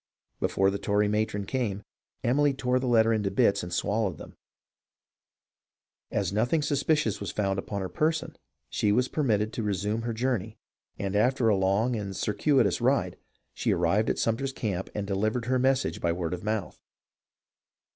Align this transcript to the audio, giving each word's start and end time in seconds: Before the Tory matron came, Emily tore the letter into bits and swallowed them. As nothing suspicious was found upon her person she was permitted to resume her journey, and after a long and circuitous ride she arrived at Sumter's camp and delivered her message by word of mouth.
Before 0.39 0.71
the 0.71 0.79
Tory 0.79 1.07
matron 1.07 1.45
came, 1.45 1.83
Emily 2.23 2.55
tore 2.55 2.79
the 2.79 2.87
letter 2.87 3.13
into 3.13 3.29
bits 3.29 3.61
and 3.61 3.71
swallowed 3.71 4.17
them. 4.17 4.35
As 6.09 6.33
nothing 6.33 6.63
suspicious 6.63 7.19
was 7.19 7.29
found 7.31 7.59
upon 7.59 7.81
her 7.81 7.87
person 7.87 8.35
she 8.67 8.91
was 8.91 9.07
permitted 9.07 9.53
to 9.53 9.61
resume 9.61 10.01
her 10.01 10.13
journey, 10.13 10.57
and 10.97 11.15
after 11.15 11.49
a 11.49 11.55
long 11.55 11.95
and 11.95 12.15
circuitous 12.15 12.81
ride 12.81 13.15
she 13.53 13.73
arrived 13.75 14.09
at 14.09 14.17
Sumter's 14.17 14.53
camp 14.53 14.89
and 14.95 15.05
delivered 15.05 15.45
her 15.45 15.59
message 15.59 16.01
by 16.01 16.11
word 16.11 16.33
of 16.33 16.43
mouth. 16.43 16.79